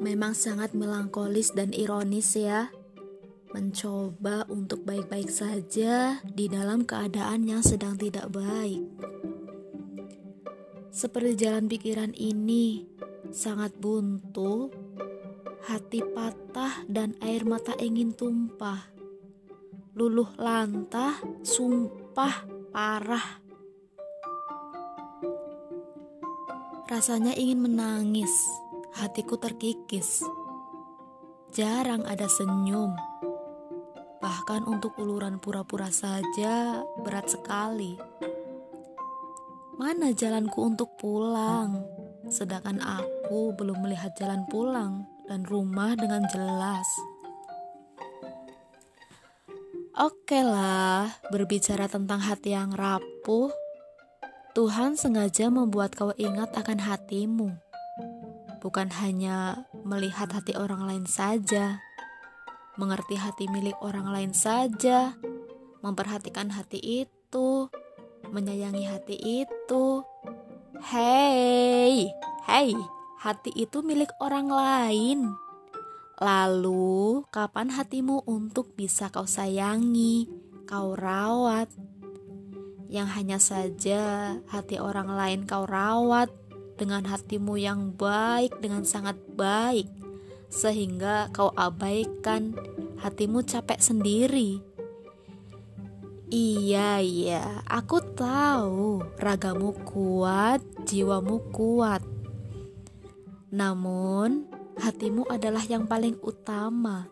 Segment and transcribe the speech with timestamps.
[0.00, 2.72] Memang sangat melankolis dan ironis ya.
[3.52, 8.80] Mencoba untuk baik-baik saja di dalam keadaan yang sedang tidak baik.
[10.88, 12.88] Seperti jalan pikiran ini
[13.28, 14.72] sangat buntu,
[15.68, 18.88] hati patah dan air mata ingin tumpah.
[20.00, 23.42] Luluh lantah, sumpah parah.
[26.88, 28.32] Rasanya ingin menangis,
[28.94, 30.24] hatiku terkikis.
[31.50, 32.94] Jarang ada senyum.
[34.20, 37.98] Bahkan untuk uluran pura-pura saja berat sekali.
[39.80, 41.82] Mana jalanku untuk pulang?
[42.28, 46.86] Sedangkan aku belum melihat jalan pulang dan rumah dengan jelas.
[50.00, 53.52] Oke lah, berbicara tentang hati yang rapuh,
[54.56, 57.52] Tuhan sengaja membuat kau ingat akan hatimu,
[58.60, 61.80] bukan hanya melihat hati orang lain saja,
[62.76, 65.16] mengerti hati milik orang lain saja,
[65.80, 67.72] memperhatikan hati itu,
[68.28, 70.04] menyayangi hati itu.
[70.92, 72.12] Hei,
[72.48, 72.70] hei,
[73.20, 75.32] hati itu milik orang lain.
[76.20, 80.28] Lalu, kapan hatimu untuk bisa kau sayangi,
[80.68, 81.72] kau rawat,
[82.92, 86.28] yang hanya saja hati orang lain kau rawat
[86.80, 89.84] dengan hatimu yang baik dengan sangat baik
[90.48, 92.56] sehingga kau abaikan
[93.04, 94.64] hatimu capek sendiri.
[96.30, 102.06] Iya, iya, aku tahu ragamu kuat, jiwamu kuat.
[103.50, 104.46] Namun,
[104.78, 107.10] hatimu adalah yang paling utama.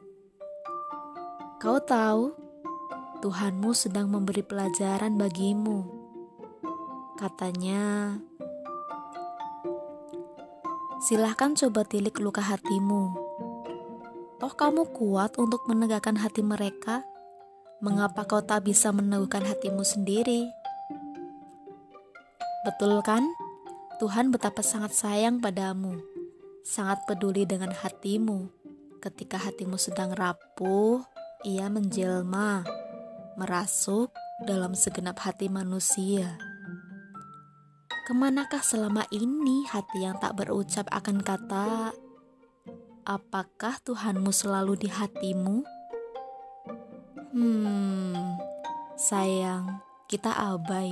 [1.59, 2.31] Kau tahu,
[3.19, 5.83] Tuhanmu sedang memberi pelajaran bagimu.
[7.19, 8.15] Katanya,
[10.99, 13.15] silahkan coba tilik luka hatimu.
[14.39, 17.07] Toh kamu kuat untuk menegakkan hati mereka.
[17.79, 20.51] Mengapa kau tak bisa meneguhkan hatimu sendiri?
[22.67, 23.23] Betul kan?
[24.03, 26.03] Tuhan betapa sangat sayang padamu,
[26.67, 28.51] sangat peduli dengan hatimu.
[28.99, 31.03] Ketika hatimu sedang rapuh,
[31.47, 32.67] ia menjelma
[33.39, 34.11] merasuk
[34.43, 36.48] dalam segenap hati manusia.
[38.09, 41.93] Ke manakah selama ini hati yang tak berucap akan kata,
[43.05, 45.61] apakah Tuhanmu selalu di hatimu?
[47.37, 48.41] Hmm,
[48.97, 50.89] sayang, kita abai.